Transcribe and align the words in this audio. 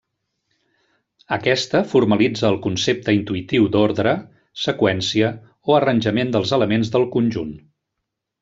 Aquesta 1.35 1.81
formalitza 1.91 2.47
el 2.49 2.57
concepte 2.63 3.15
intuïtiu 3.17 3.69
d'ordre, 3.75 4.15
seqüència, 4.65 5.31
o 5.73 5.77
arranjament 5.83 6.35
dels 6.37 6.59
elements 6.59 6.95
del 6.97 7.11
conjunt. 7.19 7.55